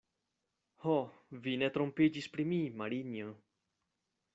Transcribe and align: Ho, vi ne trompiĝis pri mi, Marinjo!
Ho, 0.85 0.95
vi 1.45 1.55
ne 1.65 1.71
trompiĝis 1.77 2.33
pri 2.37 2.49
mi, 2.55 2.61
Marinjo! 2.83 3.33